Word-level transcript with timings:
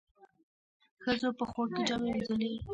ښځو 1.03 1.29
په 1.39 1.45
خوړ 1.51 1.67
کې 1.75 1.81
جامې 1.87 2.07
وينځلې. 2.11 2.51